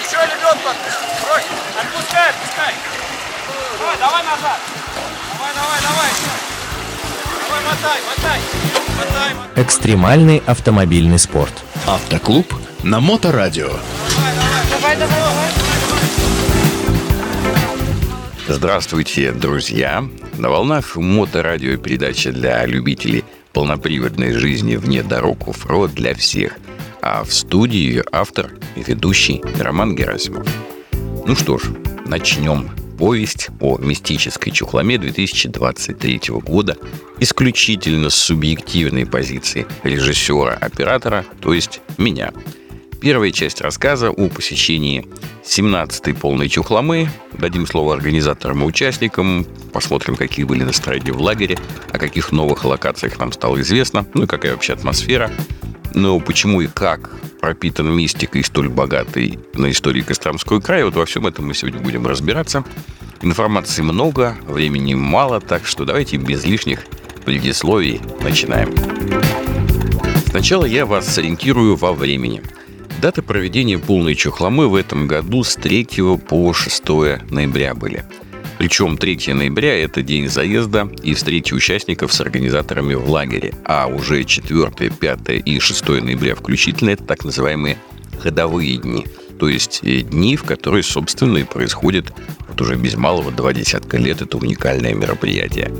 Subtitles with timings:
[0.00, 0.70] Еще лебедку
[1.22, 1.46] брось.
[1.80, 2.74] Отпускай, отпускай.
[3.78, 4.60] Давай, давай назад.
[5.32, 6.10] Давай, давай, давай.
[7.48, 8.40] Давай, мотай, мотай.
[8.98, 9.64] Мотай, мотай.
[9.64, 11.52] Экстремальный автомобильный спорт.
[11.86, 12.52] Автоклуб
[12.82, 13.68] на Моторадио.
[14.70, 15.50] Давай, давай, давай.
[18.48, 20.04] Здравствуйте, друзья!
[20.36, 26.58] На волнах моторадио передача для любителей полноприводной жизни вне дорог оффроуд для всех.
[27.02, 30.46] А в студии ее автор и ведущий Роман Герасимов.
[31.26, 31.64] Ну что ж,
[32.06, 32.70] начнем.
[32.98, 36.76] Повесть о мистической чухломе 2023 года
[37.18, 42.32] исключительно с субъективной позиции режиссера-оператора, то есть меня–
[43.02, 45.04] Первая часть рассказа о посещении
[45.42, 47.10] 17-й полной чухломы.
[47.32, 49.44] Дадим слово организаторам и участникам.
[49.72, 51.58] Посмотрим, какие были настроения в лагере,
[51.90, 55.32] о каких новых локациях нам стало известно, ну и какая вообще атмосфера.
[55.94, 57.10] Но почему и как
[57.40, 62.06] пропитан мистикой столь богатой на истории Костромской края, вот во всем этом мы сегодня будем
[62.06, 62.64] разбираться.
[63.20, 66.84] Информации много, времени мало, так что давайте без лишних
[67.24, 68.74] предисловий начинаем.
[70.26, 72.42] Сначала я вас сориентирую во времени–
[73.02, 75.88] Даты проведения полной чухломы в этом году с 3
[76.28, 76.88] по 6
[77.30, 78.04] ноября были.
[78.62, 84.22] Причем 3 ноября– это день заезда и встречи участников с организаторами в лагере, а уже
[84.22, 87.76] 4, 5 и 6 ноября включительно– это так называемые
[88.20, 89.04] ходовые дни,
[89.40, 92.12] то есть э, дни, в которые, собственно, и происходит
[92.46, 95.72] вот уже без малого два десятка лет это уникальное мероприятие.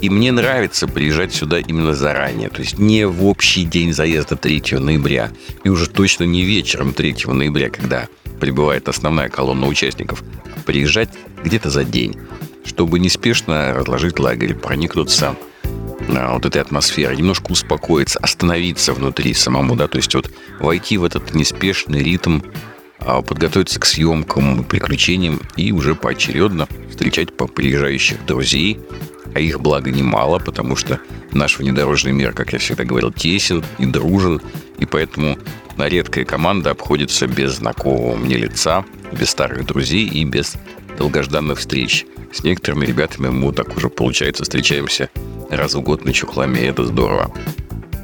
[0.00, 2.48] И мне нравится приезжать сюда именно заранее.
[2.48, 5.32] То есть не в общий день заезда 3 ноября.
[5.64, 8.06] И уже точно не вечером 3 ноября, когда
[8.38, 10.22] прибывает основная колонна участников.
[10.64, 11.10] Приезжать
[11.42, 12.16] где-то за день.
[12.64, 15.36] Чтобы неспешно разложить лагерь, проникнуться
[16.08, 21.04] а, вот этой атмосферой, немножко успокоиться, остановиться внутри самому, да, то есть вот войти в
[21.04, 22.40] этот неспешный ритм,
[22.98, 28.80] а, подготовиться к съемкам, приключениям и уже поочередно встречать по приезжающих друзей,
[29.34, 31.00] а их, благо, немало, потому что
[31.32, 34.40] наш внедорожный мир, как я всегда говорил, тесен и дружен,
[34.78, 35.38] и поэтому
[35.78, 40.56] редкая команда обходится без знакомого мне лица, без старых друзей и без
[40.98, 42.06] долгожданных встреч.
[42.32, 45.10] С некоторыми ребятами мы так уже, получается, встречаемся
[45.50, 47.32] раз в год на чухламе, и это здорово.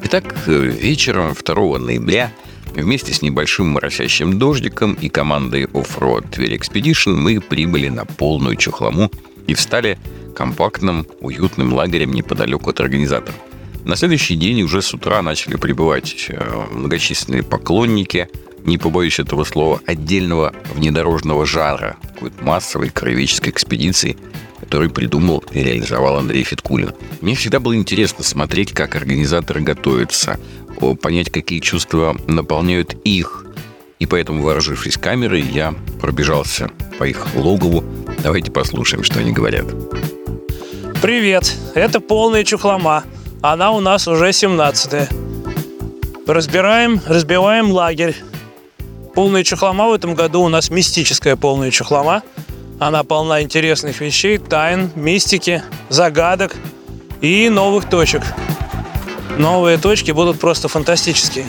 [0.03, 2.31] Итак, вечером 2 ноября
[2.75, 9.11] Вместе с небольшим моросящим дождиком и командой Offroad Тверь Expedition мы прибыли на полную чухлому
[9.45, 9.97] и встали
[10.35, 13.35] компактным, уютным лагерем неподалеку от организатора.
[13.83, 18.29] На следующий день уже с утра начали прибывать э, многочисленные поклонники,
[18.63, 24.17] не побоюсь этого слова, отдельного внедорожного жара, такой массовой краеведческой экспедиции,
[24.59, 26.93] который придумал и реализовал Андрей Фиткулин.
[27.21, 30.39] Мне всегда было интересно смотреть, как организаторы готовятся,
[31.01, 33.45] понять, какие чувства наполняют их.
[33.97, 37.83] И поэтому, вооружившись камерой, я пробежался по их логову.
[38.23, 39.65] Давайте послушаем, что они говорят.
[41.01, 43.03] Привет, это полная чухлома.
[43.41, 45.09] Она у нас уже 17
[46.27, 48.15] Разбираем, разбиваем лагерь.
[49.15, 52.21] Полная чухлома в этом году у нас мистическая полная чухлома.
[52.79, 56.55] Она полна интересных вещей, тайн, мистики, загадок
[57.19, 58.21] и новых точек.
[59.39, 61.45] Новые точки будут просто фантастические.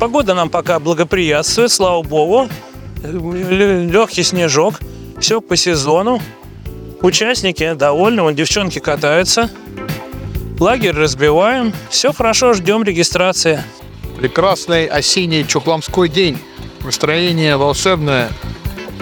[0.00, 2.48] Погода нам пока благоприятствует, слава богу.
[3.04, 4.80] Легкий снежок,
[5.20, 6.20] все по сезону.
[7.02, 9.48] Участники довольны, вон девчонки катаются.
[10.58, 11.72] Лагерь разбиваем.
[11.88, 13.62] Все хорошо, ждем регистрации.
[14.16, 16.38] Прекрасный осенний чухламской день.
[16.82, 18.30] Настроение волшебное,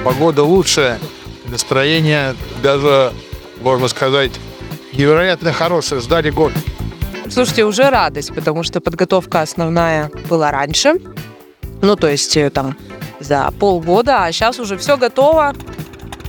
[0.04, 0.98] погода лучшая,
[1.46, 3.12] настроение даже,
[3.62, 4.32] можно сказать,
[4.92, 6.00] невероятно хорошее.
[6.00, 6.52] Ждали год.
[7.30, 10.94] Слушайте, уже радость, потому что подготовка основная была раньше.
[11.82, 12.76] Ну, то есть э, там
[13.20, 15.54] за полгода, а сейчас уже все готово.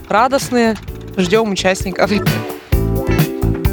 [0.10, 0.76] Радостные,
[1.18, 2.12] Ждем участников.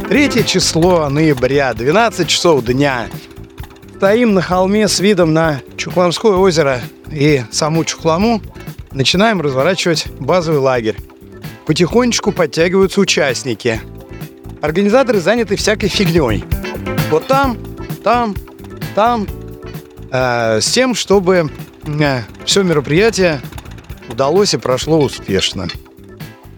[0.08, 3.08] Третье число ноября, 12 часов дня.
[3.96, 8.42] Стоим на холме с видом на Чухламское озеро и саму Чухламу.
[8.92, 10.96] Начинаем разворачивать базовый лагерь.
[11.66, 13.80] Потихонечку подтягиваются участники.
[14.60, 16.44] Организаторы заняты всякой фигней.
[17.10, 17.56] Вот там,
[18.02, 18.36] там,
[18.94, 19.26] там.
[20.10, 21.50] Э, с тем, чтобы
[21.86, 23.40] э, все мероприятие
[24.08, 25.68] удалось и прошло успешно.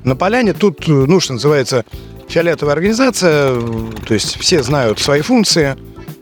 [0.05, 1.85] На поляне тут, ну, что называется,
[2.28, 3.61] фиолетовая организация,
[4.06, 5.76] то есть все знают свои функции.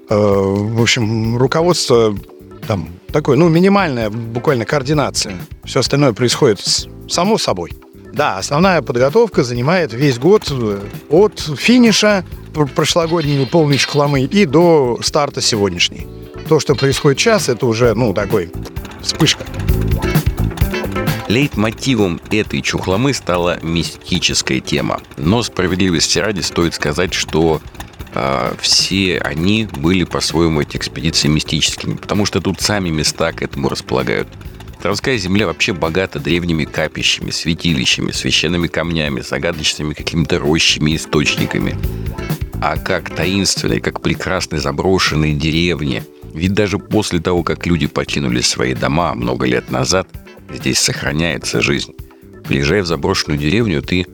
[0.09, 2.17] Э, в общем, руководство
[2.67, 5.37] там такое, ну, минимальная буквально координация.
[5.65, 6.61] Все остальное происходит
[7.09, 7.73] само собой.
[8.13, 10.81] Да, основная подготовка занимает весь год э,
[11.11, 12.25] от финиша
[12.77, 16.07] прошлогодней полной шкламы и до старта сегодняшней.
[16.49, 18.53] То, что происходит сейчас, это уже, ну, такой
[19.01, 19.45] вспышка.
[21.29, 25.01] Лейтмотивом этой чухломы стала мистическая тема.
[25.17, 27.63] Но справедливости ради стоит сказать, что
[28.15, 33.71] э, все они были по-своему эти экспедиции мистическими, потому что тут сами места к этому
[33.71, 34.29] располагают.
[34.83, 41.75] Травская земля вообще богата древними капищами, святилищами, священными камнями, загадочными какими-то рощами, источниками.
[42.61, 46.03] А как таинственные, как прекрасные заброшенные деревни.
[46.35, 50.07] Ведь даже после того, как люди покинули свои дома много лет назад–
[50.53, 51.95] Здесь сохраняется жизнь.
[52.45, 54.07] Приезжая в заброшенную деревню, ты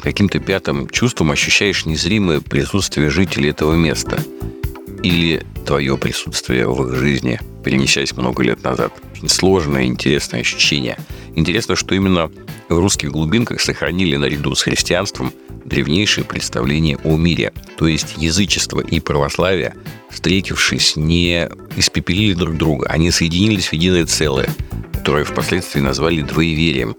[0.00, 4.22] каким-то пятым чувством ощущаешь незримое присутствие жителей этого места.
[5.02, 8.92] Или твое присутствие в их жизни, перемещаясь много лет назад.
[9.14, 10.98] Очень сложное интересное ощущение.
[11.34, 12.30] Интересно, что именно
[12.68, 15.32] в русских глубинках сохранили наряду с христианством
[15.64, 17.52] древнейшие представления о мире.
[17.78, 19.74] То есть язычество и православие,
[20.10, 22.86] встретившись, не испепелили друг друга.
[22.88, 24.50] Они соединились в единое целое–
[25.02, 26.94] которое впоследствии назвали двоеверием.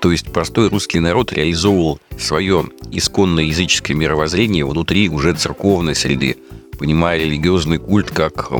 [0.00, 6.36] То есть простой русский народ реализовывал свое исконное языческое мировоззрение внутри уже церковной среды,
[6.78, 8.52] понимая религиозный культ как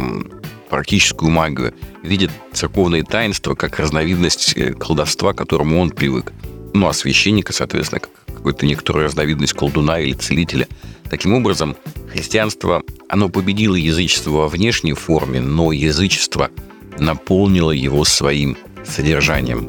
[0.68, 6.32] практическую магию, видит церковные таинства как разновидность э, колдовства, к которому он привык.
[6.74, 10.66] Ну а священника, соответственно, как какую-то некоторую разновидность колдуна или целителя.
[11.08, 11.76] Таким образом,
[12.12, 16.50] христианство, оно победило язычество во внешней форме, но язычество
[16.98, 19.68] наполнило его своим содержанием.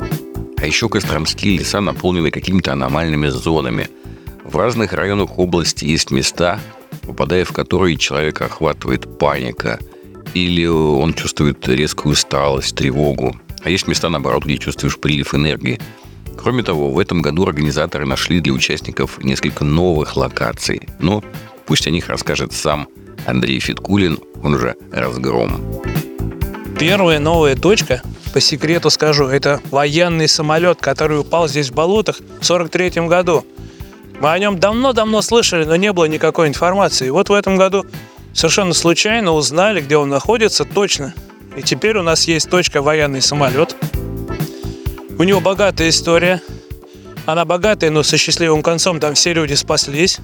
[0.57, 3.89] А еще Костромские леса наполнены какими-то аномальными зонами.
[4.43, 6.59] В разных районах области есть места,
[7.03, 9.79] попадая в которые человека охватывает паника,
[10.33, 13.35] или он чувствует резкую усталость, тревогу.
[13.63, 15.79] А есть места, наоборот, где чувствуешь прилив энергии.
[16.37, 20.87] Кроме того, в этом году организаторы нашли для участников несколько новых локаций.
[20.99, 21.23] Но
[21.65, 22.87] пусть о них расскажет сам
[23.25, 25.81] Андрей Фиткулин, он же «Разгром».
[26.79, 32.45] Первая новая точка по секрету скажу, это военный самолет, который упал здесь в болотах в
[32.45, 33.45] 43 году.
[34.19, 37.07] Мы о нем давно-давно слышали, но не было никакой информации.
[37.07, 37.85] И вот в этом году
[38.33, 41.13] совершенно случайно узнали, где он находится точно.
[41.57, 43.75] И теперь у нас есть точка военный самолет.
[45.17, 46.41] У него богатая история.
[47.25, 48.99] Она богатая, но со счастливым концом.
[48.99, 50.19] Там все люди спаслись.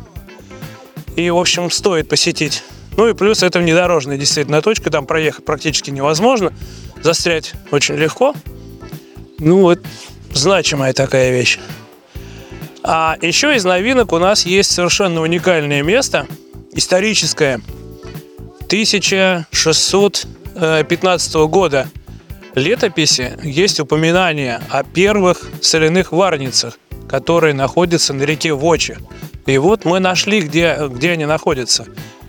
[1.16, 2.64] И, в общем, стоит посетить.
[2.98, 4.92] Ну и плюс это внедорожная действительно точка.
[4.92, 6.54] Там проехать практически невозможно
[7.06, 8.36] застрять очень легко.
[9.38, 9.80] Ну вот,
[10.34, 11.60] значимая такая вещь.
[12.84, 16.28] А еще из новинок у нас есть совершенно уникальное место,
[16.74, 17.62] историческое,
[18.66, 21.88] 1615 года
[22.56, 28.98] летописи есть упоминание о первых соляных варницах, которые находятся на реке Вочи.
[29.46, 31.86] И вот мы нашли, где, где они находятся.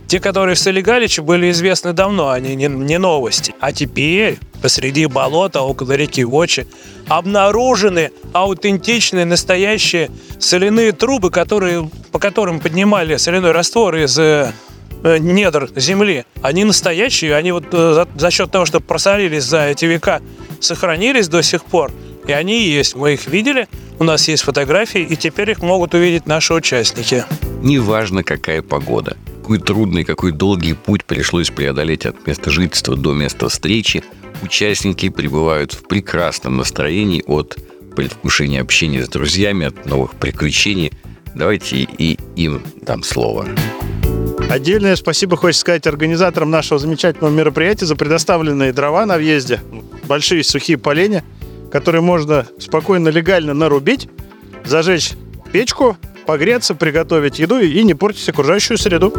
[0.06, 3.54] Те, которые в Солигаличе, были известны давно, они не, не новости.
[3.58, 6.66] А теперь посреди болота около реки Вочи
[7.08, 14.52] обнаружены аутентичные настоящие соляные трубы, которые, по которым поднимали соляной раствор из э,
[15.02, 16.24] недр земли.
[16.42, 20.20] Они настоящие, они вот э, за, за счет того, что просолились за эти века,
[20.60, 21.92] сохранились до сих пор.
[22.26, 22.96] И они есть.
[22.96, 23.68] Мы их видели,
[23.98, 27.24] у нас есть фотографии, и теперь их могут увидеть наши участники.
[27.62, 29.16] Неважно, какая погода–
[29.46, 34.02] какой трудный, какой долгий путь пришлось преодолеть от места жительства до места встречи,
[34.42, 37.56] участники пребывают в прекрасном настроении от
[37.94, 40.92] предвкушения общения с друзьями, от новых приключений.
[41.36, 43.46] Давайте и им дам слово.
[44.50, 49.60] Отдельное спасибо хочется сказать организаторам нашего замечательного мероприятия за предоставленные дрова на въезде.
[50.08, 51.22] Большие сухие поленья,
[51.70, 54.08] которые можно спокойно, легально нарубить,
[54.64, 55.12] зажечь
[55.52, 59.14] печку, погреться, приготовить еду и не портить окружающую среду.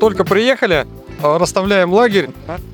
[0.00, 0.86] Только приехали,
[1.22, 2.30] а, расставляем лагерь.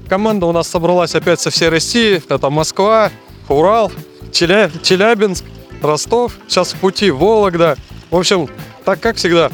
[0.09, 2.23] Команда у нас собралась опять со всей России.
[2.29, 3.11] Это Москва,
[3.49, 3.93] Урал,
[4.33, 4.71] Челя...
[4.83, 5.45] Челябинск,
[5.83, 6.37] Ростов.
[6.49, 7.77] Сейчас в пути Вологда.
[8.11, 8.49] В общем,
[8.85, 9.51] так как всегда,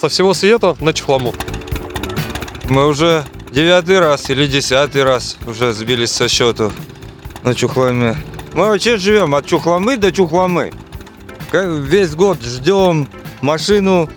[0.00, 1.34] со всего света на Чухлому.
[2.68, 6.72] Мы уже девятый раз или десятый раз уже сбились со счету
[7.42, 8.16] на Чухломе.
[8.54, 10.72] Мы вообще живем от Чухломы до Чухломы.
[11.52, 13.08] Весь год ждем
[13.42, 14.08] машину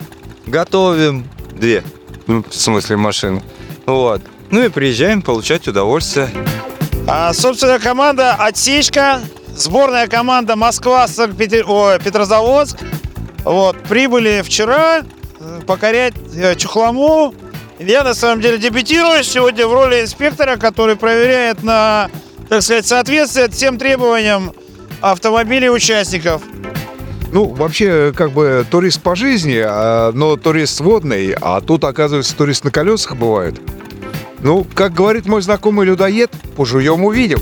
[0.46, 1.28] готовим.
[1.52, 1.84] Две.
[2.34, 3.44] Ну, в смысле машину.
[3.86, 4.20] Вот.
[4.50, 6.32] Ну и приезжаем получать удовольствие.
[7.08, 9.20] А, собственно, команда «Отсечка»,
[9.56, 11.64] сборная команда «Москва», Санкт-Петер...
[11.68, 12.78] О, Петрозаводск.
[13.44, 15.04] Вот, прибыли вчера
[15.40, 17.36] э, покорять э, Чухлому.
[17.78, 22.10] Я, на самом деле, дебютирую сегодня в роли инспектора, который проверяет на,
[22.50, 24.54] так сказать, соответствие всем требованиям
[25.02, 26.42] автомобилей участников.
[27.34, 32.64] Ну, вообще, как бы турист по жизни, а, но турист водный, а тут, оказывается, турист
[32.64, 33.60] на колесах бывает.
[34.44, 37.40] Ну, как говорит мой знакомый людоед, пожуем увидим.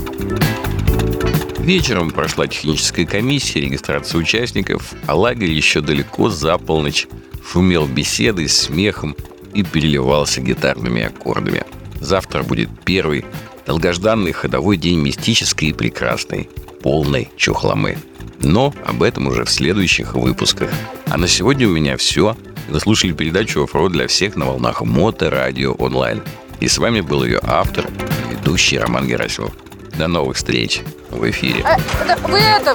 [1.58, 7.06] Вечером прошла техническая комиссия, регистрация участников, а лагерь еще далеко за полночь
[7.46, 9.14] шумел беседой, смехом
[9.52, 11.64] и переливался гитарными аккордами.
[12.00, 13.26] Завтра будет первый,
[13.66, 16.48] долгожданный ходовой день мистической и прекрасной,
[16.82, 17.98] полной чухломы.
[18.42, 20.70] Но об этом уже в следующих выпусках.
[21.08, 22.36] А на сегодня у меня все.
[22.68, 26.22] Вы слушали передачу «Оффроуд для всех» на волнах Мото Радио Онлайн.
[26.60, 27.86] И с вами был ее автор,
[28.30, 29.52] ведущий Роман Герасимов.
[29.98, 30.80] До новых встреч
[31.10, 31.64] в эфире.
[31.66, 32.72] Э, да Вы это,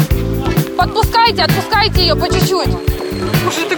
[0.78, 2.70] подпускайте, отпускайте ее по чуть-чуть.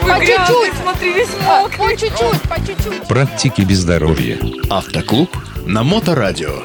[0.01, 0.73] По чуть-чуть.
[0.81, 3.07] Смотри, весь По чуть-чуть, по чуть-чуть.
[3.07, 4.37] Практики бездорожья.
[4.69, 5.29] Автоклуб
[5.65, 6.63] на Моторадио.